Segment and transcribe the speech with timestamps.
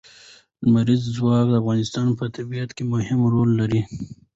[0.63, 3.81] لمریز ځواک د افغانستان په طبیعت کې مهم رول لري.